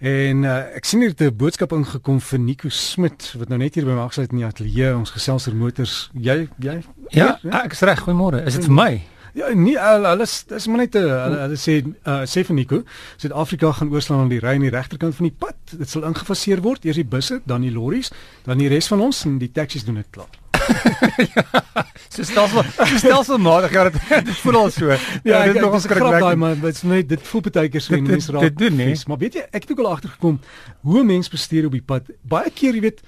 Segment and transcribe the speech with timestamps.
[0.00, 3.84] En uh, ek sien hier 'n boodskap ingekom vir Nico Smit wat nou net hier
[3.84, 6.10] by my afsit in die ateljee ons gesels oor motors.
[6.14, 6.80] Jy jy
[7.10, 7.64] Ja, ja?
[7.64, 8.00] ek is reg.
[8.00, 8.40] Goeiemôre.
[8.46, 9.02] Is dit vir my?
[9.34, 12.82] Ja, nee, alles dis maar net 'n hulle sê uh, sê vir Nico,
[13.16, 15.56] Suid-Afrika gaan oorslaan aan die ry aan die regterkant van die pad.
[15.76, 18.10] Dit sal ingefaseer word, eers die busse, dan die lorries,
[18.44, 20.32] dan die res van ons en die taksies doen dit klaar.
[21.34, 21.44] ja,
[22.10, 23.98] so stelsel, so stelselmatig ja, dit,
[24.28, 24.90] dit voel al so.
[25.22, 27.80] Ja, dit is nog 'n skrik daai maar dit is net dit voel baie keer
[27.80, 28.42] so in mense raak.
[28.50, 28.98] Dit doen nie.
[29.06, 30.40] Maar weet jy, ek het ook al agtergekom
[30.80, 32.10] hoe 'n mens bestuur op die pad.
[32.22, 33.00] Baie keer, jy weet,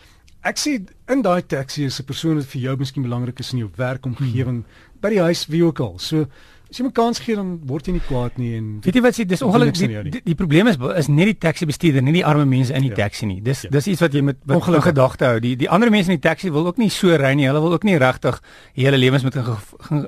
[0.42, 3.58] ek sê in daai taxi is 'n persoon wat vir jou miskien belangrik is in
[3.58, 5.00] jou werkomgewing, hmm.
[5.00, 5.98] by die huis, wie ook al.
[5.98, 6.26] So
[6.72, 9.12] As jy 'n kans gee dan word jy nie kwaad nie en weet jy wat
[9.12, 12.24] sê dis ongelukkig die, die, die probleem is is net die taxi bestuurder nie die
[12.24, 12.96] arme mense in die ja.
[12.96, 13.42] taxi nie.
[13.44, 13.70] Dis ja.
[13.74, 14.88] dis iets wat jy met ongelukkig.
[14.88, 15.40] gedagte hou.
[15.44, 17.44] Die die ander mense in die taxi wil ook nie so ry nie.
[17.50, 18.40] Hulle wil ook nie regtig
[18.72, 19.56] hele lewens met in, ge,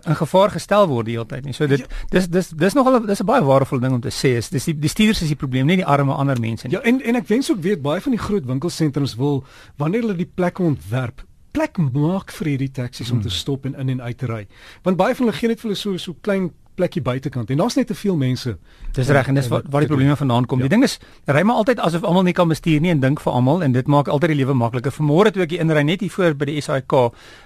[0.08, 1.52] in gevaar gestel word die hele tyd nie.
[1.52, 2.00] So dit ja.
[2.16, 4.78] dis dis dis nogal dis 'n baie waardevolle ding om te sê is dis die
[4.78, 6.78] die stuurders is die probleem nie die arme ander mense nie.
[6.78, 9.44] Ja en en ek wens ook weet baie van die groot winkelsentrums wil
[9.76, 11.20] wanneer hulle die plekke ontwerp
[11.54, 13.38] plek maak vir hierdie taksies om te hmm.
[13.38, 14.42] stop en in en uit te ry.
[14.82, 17.76] Want baie van hulle gee net vir hulle so so klein plekkie buitekant en daar's
[17.78, 18.56] net te veel mense.
[18.96, 20.58] Dis reg en dis waar, waar die probleme vandaan kom.
[20.58, 20.66] Ja.
[20.66, 20.96] Die ding is,
[21.30, 23.90] ry maar altyd asof almal nie kan bestuur nie en dink vir almal en dit
[23.90, 24.94] maak altyd die lewe makliker.
[24.94, 26.98] Vanmôre toe ek inry net hier voor by die SAIK,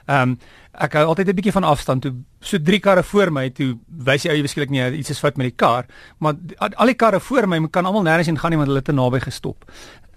[0.06, 0.39] ehm um,
[0.78, 4.22] ek hou altyd 'n bietjie van afstand toe so drie karre voor my toe wys
[4.22, 5.87] jy ou jy beskiklik nie iets is fout met die kar,
[6.19, 6.34] maar
[6.77, 8.93] al die karre voor my kan almal nêrens heen gaan nie want hulle het te
[8.93, 9.65] naby gestop.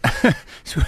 [0.72, 0.82] so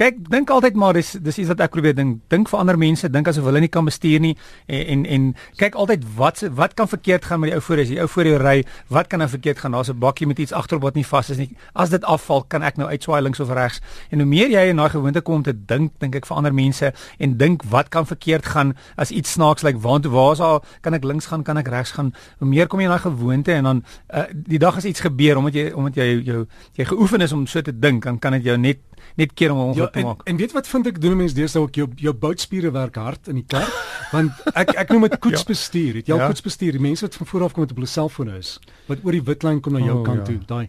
[0.00, 2.18] kyk dink altyd maar dis dis iets wat ek probeer dink.
[2.32, 4.34] Dink vir ander mense dink asof hulle nie kan bestuur nie.
[4.66, 5.28] En en, en
[5.60, 7.92] kyk altyd wat wat kan verkeerd gaan met die ou voor is.
[7.92, 8.56] Die ou voor jou ry
[8.92, 9.76] wat kan nou verkeerd gaan?
[9.76, 11.50] Daar's 'n bakkie met iets agterop wat nie vas is nie.
[11.74, 13.80] As dit afval kan ek nou uitswaai links of regs.
[14.10, 16.54] En hoe meer jy in daai gewoonte kom om te dink dink ek vir ander
[16.54, 20.64] mense en dink wat kan verkeerd gaan as iets snaaks lyk like, waantoe waar's al
[20.80, 21.42] kan ek links gaan?
[21.42, 22.14] Kan ek regs gaan?
[22.38, 25.36] Hoe meer kom jy in daai gewoonte en dan uh, die dag as iets gebeur
[25.36, 28.44] omdat jy omdat jy jou jy geoefen is om so te dink dan kan dit
[28.44, 28.82] jou net
[29.16, 30.26] net keer om ongeluk ja, te maak.
[30.28, 33.40] En weet wat vind ek doen mense deesdae ook jou jou boutspiere werk hard in
[33.40, 33.68] die kar
[34.12, 36.02] want ek ek noem dit koetsbestuur.
[36.02, 36.28] Het jy al ja.
[36.32, 36.76] koetsbestuur?
[36.76, 38.56] Die mense wat van voor af kom met op hulle selfone is
[38.90, 40.28] wat oor die witlyn kom na jou oh, kant ja.
[40.34, 40.38] toe.
[40.52, 40.68] Daai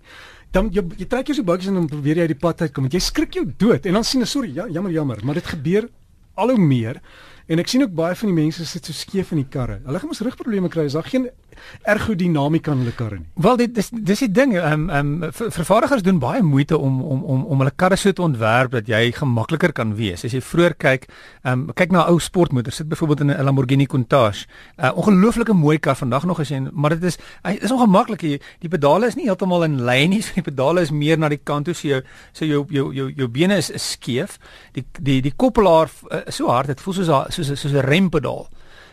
[0.56, 2.88] dan jy, jy trek jou so boutjies en dan probeer jy uit die pad uitkom.
[2.92, 5.90] Jy skrik jou dood en dan sien jy sorry, ja, jammer jammer, maar dit gebeur
[6.38, 7.02] al hoe meer.
[7.48, 9.80] En ek sien ook baie van die mense sit so skeef in die karre.
[9.86, 10.88] Hulle gaan mos rugprobleme kry.
[10.90, 11.30] Is daar geen
[11.84, 13.28] ergodinamika in hulle karre nie?
[13.36, 14.56] Wel dit dis dis die ding.
[14.58, 18.12] Ehm um, ehm um, vervaardigers doen baie moeite om om om om hulle karre so
[18.12, 20.26] te ontwerp dat jy gemakliker kan wees.
[20.26, 21.08] As jy vroeër kyk,
[21.44, 22.76] ehm um, kyk na ou sportmotors.
[22.76, 24.46] Sit byvoorbeeld in 'n Lamborghini Countach.
[24.78, 28.20] 'n uh, Ongelooflike mooi kar vandag nog as jy maar dit is hy is ongemaklik.
[28.20, 30.22] Die, die pedale is nie heeltemal in lyn nie.
[30.22, 31.74] So die pedale is meer na die kant toe.
[31.74, 32.02] So jou
[32.34, 34.38] so jou jou jou, jou bene is, is skeef.
[34.74, 36.68] Die die die koppelaar uh, so hard.
[36.68, 38.48] Dit voel soos soos soos 'n rempedaal.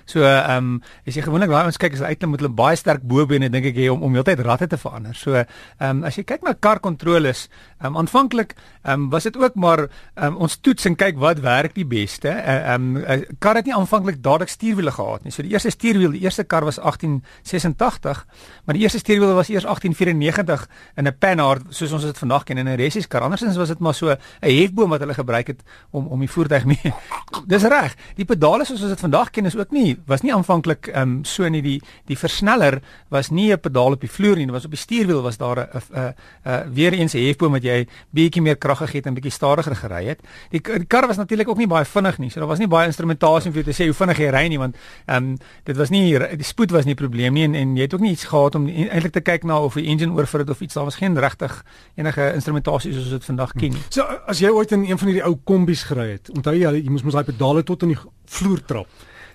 [0.04, 3.04] So ehm um, as jy gewoonlik daai ons kyk as uit moet hulle baie sterk
[3.08, 5.16] bobene dink ek jy om om heeltyd ratte te verander.
[5.16, 5.46] So ehm
[5.80, 7.48] um, as jy kyk na kar kontroles,
[7.80, 8.54] ehm um, aanvanklik
[8.84, 11.86] ehm um, was dit ook maar ehm um, ons toets en kyk wat werk die
[11.88, 12.28] beste.
[12.28, 15.32] Ehm uh, um, kar het nie aanvanklik dadelik stuurwiele gehad nie.
[15.32, 18.24] So die eerste stuurwiel, die eerste kar was 1886,
[18.64, 22.58] maar die eerste stuurwiel was eers 1894 in 'n Panhard soos ons dit vandag ken
[22.58, 23.22] in 'n resies kar.
[23.22, 26.64] Andersins was dit maar so 'n hefboom wat hulle gebruik het om om die voertuig
[26.64, 26.94] mee.
[27.52, 27.96] Dis reg.
[28.16, 31.24] Die pedale soos ons dit vandag ken is ook nie was nie aanvanklik ehm um,
[31.24, 34.64] so nie die die versneller was nie 'n pedaal op die vloer nie, dit was
[34.64, 38.42] op die stuurwiel was daar 'n 'n 'n weer eens 'n hefboom wat jy bietjie
[38.42, 40.20] meer krag gegee het en bietjie stadiger gery het.
[40.50, 42.86] Die, die kar was natuurlik ook nie baie vinnig nie, so daar was nie baie
[42.86, 45.76] instrumentasie om vir jou te sê hoe vinnig jy ry nie want ehm um, dit
[45.76, 48.12] was nie die spoed was nie 'n probleem nie en, en jy het ook nie
[48.12, 50.84] iets gehad om eintlik te kyk na of die engine oorvrit het of iets daar
[50.84, 53.82] was geen regtig enige instrumentasie soos dit vandag ken nie.
[53.88, 56.90] So as jy ooit in een van hierdie ou kombies gery het, onthou jy jy
[56.90, 58.88] moes mos daai pedale tot in die vloer trap.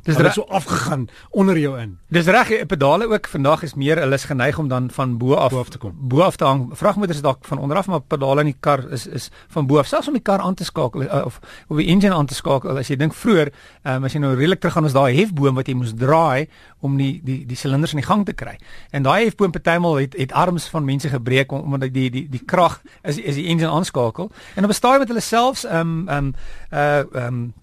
[0.04, 1.98] Dis reg so afgegaan onder jou in.
[2.08, 5.52] Dis reg, pedale ook vandag is meer hulle is geneig om dan van bo af
[5.52, 5.94] bo af te kom.
[5.96, 6.70] Bo af te hang.
[6.74, 9.78] Vragmotors is dalk van onder af, maar pedale in die kar is is van bo
[9.78, 9.88] af.
[9.88, 12.78] Selfs om die kar aan te skakel uh, of of die engine aan te skakel.
[12.78, 13.52] As jy dink vroeër,
[13.84, 16.48] um, as jy nou redelik terug gaan ons daai hefboom wat jy moes draai
[16.80, 18.58] om die die die silinders in die gang te kry.
[18.92, 22.82] En daai hefboom partymal het het arms van mense gebreek omdat die die die krag
[23.04, 24.32] is is die engine aanskakel.
[24.56, 26.34] En op 'n stadium het hulle selfs ehm um, ehm um,
[26.74, 27.54] uh ehm um,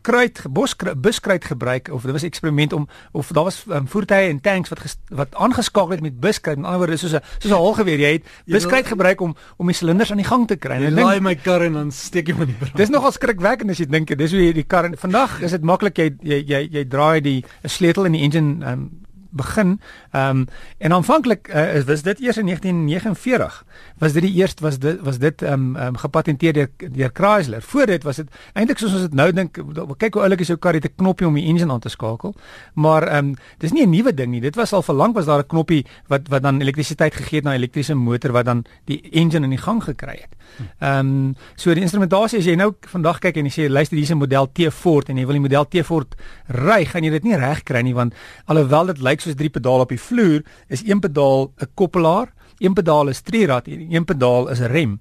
[0.00, 4.28] kruit bos buskruit gebruik of dit was 'n eksperiment om of daar was um, voertuie
[4.28, 6.56] en tanks wat ges, wat aangeskakel het met buskruit.
[6.56, 7.98] In ander woorde soos 'n soos 'n halgeweer.
[7.98, 10.76] Jy het buskruit gebruik om om die silinders aan die gang te kry.
[10.76, 12.76] En ek laai my kar en dan steek jy in die brand.
[12.76, 15.98] Dis nogal skrikwekkend as jy dink dis hoe jy die kar vandag is dit maklik
[15.98, 18.90] jy jy jy, jy draai die 'n sleutel in die engine um,
[19.30, 19.80] begin.
[20.10, 20.46] Ehm um,
[20.78, 23.64] en aanvanklik uh, was dit eers in 1949
[23.98, 27.62] was dit die eerste was dit was dit ehm um, um, gepatenteer deur deur Chrysler.
[27.62, 29.60] Voor dit was dit eintlik soos ons dit nou dink
[29.96, 32.34] kyk hoe oulik is jou kar het 'n knoppie om die engine aan te skakel.
[32.74, 34.40] Maar ehm um, dis nie 'n nuwe ding nie.
[34.40, 37.44] Dit was al vir lank was daar 'n knoppie wat wat dan elektrisiteit gegee het
[37.44, 40.34] na 'n elektriese motor wat dan die engine in die gang gekry het.
[40.78, 44.10] Ehm um, so die instrumentasie as jy nou vandag kyk en jy sê luister hier's
[44.10, 46.14] 'n model T Ford en jy wil die model T Ford
[46.48, 48.14] ry, gaan jy dit nie reg kry nie want
[48.46, 52.74] alhoewel dit lyk soos drie pedale op die vloer, is een pedaal 'n koppelaar, een
[52.74, 55.00] pedaal is stuurrad en een pedaal is 'n rem.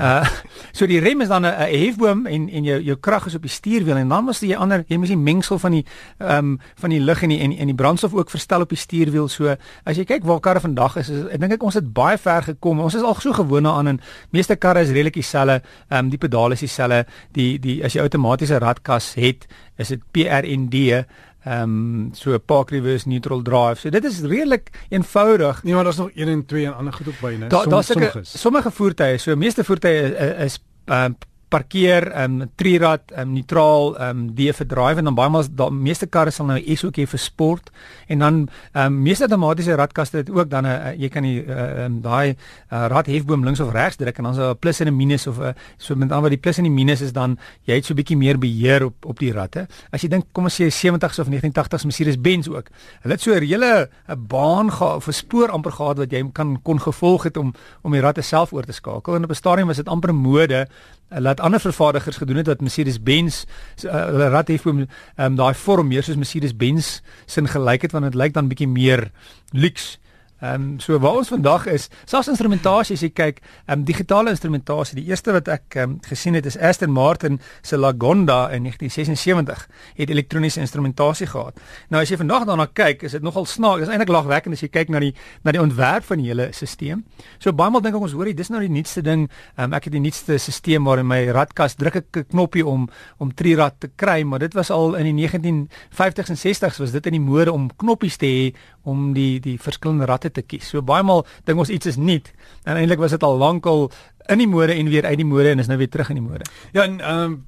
[0.00, 0.28] Uh
[0.76, 3.50] so die rem is dan 'n hefboom en en jou jou krag is op die
[3.50, 5.84] stuurwiel en dan was jy ander jy moet die mengsel van die
[6.18, 8.78] ehm um, van die lug en die en, en die brandstof ook verstel op die
[8.78, 9.28] stuurwiel.
[9.28, 12.18] So as jy kyk waar karre vandag is, is ek dink ek ons het baie
[12.18, 12.80] ver gekom.
[12.80, 14.00] Ons is al so gewoond daaraan en
[14.30, 15.62] meeste karre is redelik dieselfde.
[15.88, 17.06] Ehm um, die pedale is dieselfde.
[17.32, 19.46] Die die as jy outomatiese radkas het,
[19.78, 21.06] is dit PRND
[21.46, 23.76] ehm um, so park reverse neutral drive.
[23.76, 25.62] So dit is redelik eenvoudig.
[25.62, 27.46] Nee, maar daar's nog 1 en 2 en ander goed op by, né?
[27.46, 31.12] Daar daar's sommige sommige voertuie, so meeste voertuie is, is ehm
[31.48, 36.06] parkeer um trirad um neutraal um die vir drive en dan baie maal die meeste
[36.06, 37.70] karre sal nou SOK vir sport
[38.08, 38.40] en dan
[38.74, 42.36] um meeste outomatiese radkaste het ook dan 'n uh, jy kan die uh, um daai
[42.72, 44.96] uh, rad hefboom links of regs druk en dan is daar 'n plus en 'n
[44.96, 47.74] minus of 'n uh, so met ander die plus en die minus is dan jy
[47.74, 50.60] het so 'n bietjie meer beheer op op die radde as jy dink kom ons
[50.60, 52.68] sê 70s of 1980s Mercedes Benz ook.
[53.02, 56.22] Hulle het so 'n hele 'n baan gehad of 'n spoor amper gehad wat jy
[56.32, 59.34] kan kon gevolg het om om die radde self oor te skakel en op 'n
[59.34, 60.68] stadium was dit amper mode
[61.08, 63.44] laat ander vervaardigers gedoen het wat Mercedes-Benz
[63.84, 64.86] uh, hulle rad het om
[65.16, 69.10] um, daai vorm meer soos Mercedes-Benz sin gelyk het want dit lyk dan bietjie meer
[69.52, 69.98] luxe
[70.40, 74.28] Ehm um, so waar ons vandag is, selfs instrumentasie as jy kyk, ehm um, digitale
[74.34, 78.66] instrumentasie, die eerste wat ek ehm um, gesien het is Aston Martin se Lagonda in
[78.68, 79.62] 1976
[79.96, 81.56] het elektroniese instrumentasie gehad.
[81.88, 83.80] Nou as jy vandag daarna kyk, is dit nogal snaaks.
[83.80, 86.50] Dit is eintlik lagwekkend as jy kyk na die na die ontwerp van die hele
[86.52, 87.00] stelsel.
[87.38, 89.30] So baie maal dink ek ons hoorie, dis nou die nuutste ding.
[89.56, 92.66] Ehm um, ek het die nuutste stelsel waar in my radkas druk ek 'n knoppie
[92.66, 96.92] om om trirad te kry, maar dit was al in die 1950s en 60s was
[96.92, 98.54] dit in die mode om knoppies te hê
[98.84, 100.68] om die die verskillende radde te kies.
[100.68, 102.32] So baie maal dink ons iets is nuut
[102.64, 103.90] en eintlik was dit al lankal
[104.32, 106.28] in die mode en weer uit die mode en is nou weer terug in die
[106.28, 106.48] mode.
[106.72, 107.44] Ja, en ehm um,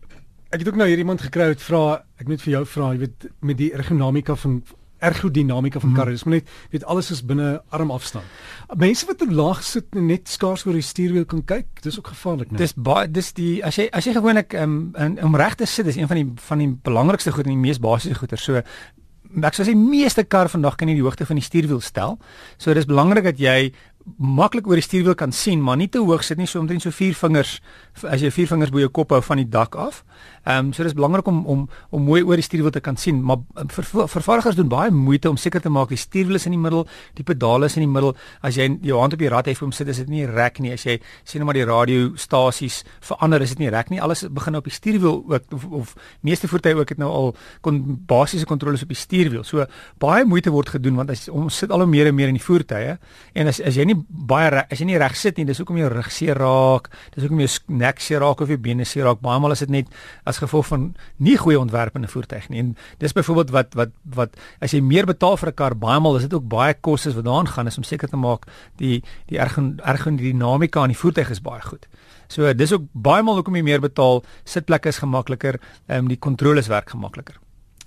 [0.48, 1.80] ek het ook nou hier iemand gekry wat vra,
[2.16, 4.62] ek moet vir jou vra, jy weet met die ergodinamika van
[4.98, 5.98] ergodinamika van mhm.
[5.98, 6.10] karre.
[6.10, 8.24] Dis maar net weet alles is binne armafstand.
[8.76, 12.10] Mense wat te laag sit en net skaars oor die stuurwiel kan kyk, dis ook
[12.14, 12.62] gevaarlik, né?
[12.62, 14.78] Dis baie dis die as jy as jy gewoonlik um,
[15.22, 17.82] om reg te sit, is een van die van die belangrikste goed en die mees
[17.82, 18.42] basiese goeder.
[18.42, 18.62] So
[19.36, 22.18] ek sou sê meeste kar vandag kan jy die hoogte van die stuurwiel stel.
[22.56, 23.72] So dis belangrik dat jy
[24.16, 26.90] maklik oor die stuurwiel kan sien, maar nie te hoog sit nie, so omtrent so
[26.94, 27.58] vier vingers
[28.06, 30.02] as jy vier vingers bo jou kop hou van die dak af.
[30.44, 33.20] Ehm um, so dis belangrik om om om mooi oor die stuurwiel te kan sien,
[33.22, 36.54] maar ehm, ver, vervaardigers doen baie moeite om seker te maak die stuurwiel is in
[36.54, 38.14] die middel, die pedale is in die middel.
[38.40, 40.72] As jy jou hand op die rad hef om sit, is dit nie rek nie.
[40.72, 44.00] As jy sien maar die radiostasies verander, is dit nie rek nie.
[44.02, 47.82] Alles begin op die stuurwiel ook of, of meeste voertuie ook het nou al kon
[48.06, 49.44] basiese kontroles op die stuurwiel.
[49.44, 49.66] So
[49.98, 52.44] baie moeite word gedoen want as ons sit al hoe meer en meer in die
[52.44, 52.96] voertuie
[53.34, 55.88] en as as jy nie baie as jy nie reg sit nie, dis hoekom jou
[55.92, 57.48] rug seer raak, dis hoekom jou
[57.80, 59.20] nek seer raak of jou bene seer raak.
[59.24, 59.92] Baie maal is dit net
[60.28, 62.58] as gevolg van nie goeie ontwerp in 'n voertuig nie.
[62.58, 66.16] En dis byvoorbeeld wat wat wat as jy meer betaal vir 'n kar, baie maal
[66.16, 68.46] is dit ook baie kostes wat daaraan gaan is om seker te maak
[68.76, 71.86] die die ergodinamika aan die voertuig is baie goed.
[72.28, 76.18] So dis ook baie maal hoekom jy meer betaal, sitplekke is gemakliker, ehm um, die
[76.18, 77.36] kontroles werk gemakliker.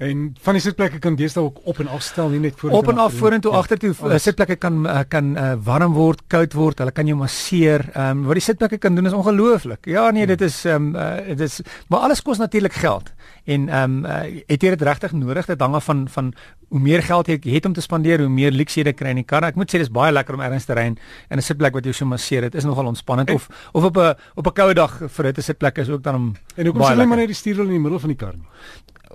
[0.02, 2.88] En van die sitplekke kan deesdae ook op en af stel, nie net voor op
[2.90, 3.58] en af vorentoe, ja.
[3.62, 3.92] agtertoe.
[4.02, 6.82] Uh, sitplekke kan uh, kan uh, warm word, koud word.
[6.82, 7.86] Hulle kan jou masseer.
[7.94, 9.86] Ehm um, wat die sitplekke kan doen is ongelooflik.
[9.86, 13.14] Ja, nee, dit is ehm um, uh, dit is maar alles kos natuurlik geld.
[13.46, 15.46] En ehm um, uh, het jy dit regtig nodig?
[15.46, 16.34] Dit hang af van van
[16.72, 19.44] hoe meer geld jy het om te spandeer, hoe meer luksede kry in die kar.
[19.44, 20.98] Ek moet sê dis baie lekker om ergens te ry en
[21.30, 22.42] 'n sitplek wat jou so masseer.
[22.42, 25.38] Dit is nogal ontspannend en, of of op 'n op 'n koue dag vir dit
[25.38, 27.72] 'n sitplek is ook dan om En hoekom sê jy maar net die stuurwiel in
[27.72, 28.48] die middel van die kar nie?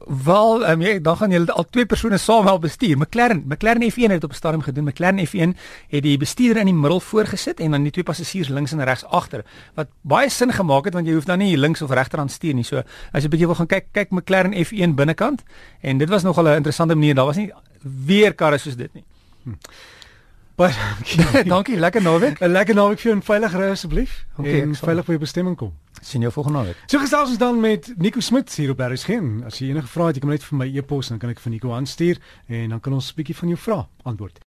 [0.05, 2.97] Wel, um, jy, dan gaan julle al twee persone saam wel bestuur.
[2.99, 4.85] McLaren, McLaren F1 het op 'n stadium gedoen.
[4.85, 5.57] McLaren F1
[5.89, 9.05] het die bestuurder in die middel voorgesit en dan die twee passasiers links en regs
[9.05, 9.45] agter.
[9.75, 12.65] Wat baie sin gemaak het want jy hoef dan nie links of regterhand stuur nie.
[12.65, 15.43] So as jy 'n bietjie wil gaan kyk, kyk McLaren F1 binnekant
[15.81, 17.15] en dit was nogal 'n interessante manier.
[17.15, 19.05] Daar was nie weer karre soos dit nie.
[19.43, 19.53] Hm.
[20.57, 21.45] Baie dankie.
[21.55, 22.39] dankie, lekker naweek.
[22.41, 24.13] 'n Lekker naweek vir jou en veilig ry asseblief.
[24.39, 25.75] Okay, en veilig by jou bestemming kom.
[26.01, 26.79] Sien jou volgende naweek.
[26.89, 29.21] So gesels ons dan met Nico Smit hier op RSG.
[29.45, 31.45] As jy enige vrae het, jy kan net vir my e-pos en dan kan ek
[31.45, 34.41] vir Nico aanstuur en dan kan ons 'n bietjie van jou vra antwoord.